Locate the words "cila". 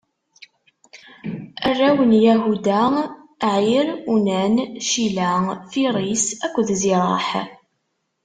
4.87-5.31